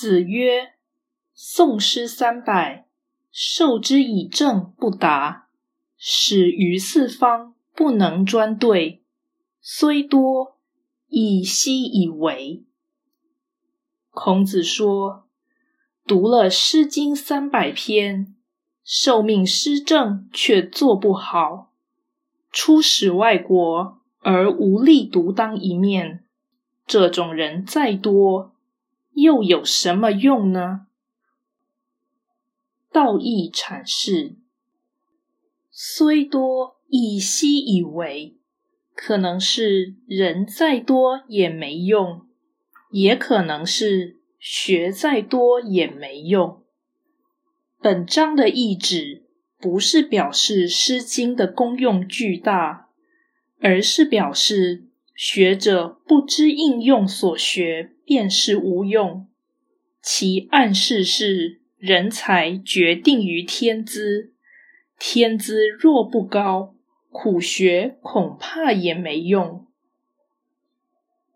[0.00, 0.74] 子曰
[1.34, 2.86] ：“宋诗三百，
[3.32, 5.48] 授之以政不达，
[5.96, 9.02] 使于四方不能专对，
[9.60, 10.56] 虽多，
[11.08, 12.64] 以奚以为？”
[14.14, 15.26] 孔子说
[16.06, 18.36] ：“读了《诗经》三百篇，
[18.84, 21.72] 受命施政却做不好，
[22.52, 26.24] 出使外国而无力独当一面，
[26.86, 28.54] 这种人再多。”
[29.20, 30.86] 又有什么用呢？
[32.92, 34.36] 道义阐释：
[35.70, 38.36] 虽多，以奚以为？
[38.94, 42.26] 可能是人再多也没用，
[42.90, 46.64] 也可能是学再多也没用。
[47.80, 49.24] 本章的意旨
[49.58, 52.88] 不是表示《诗经》的功用巨大，
[53.60, 54.87] 而是表示。
[55.20, 59.26] 学者不知应用所学，便是无用。
[60.00, 64.32] 其暗示是：人才决定于天资，
[64.96, 66.76] 天资若不高，
[67.10, 69.66] 苦学恐怕也没用。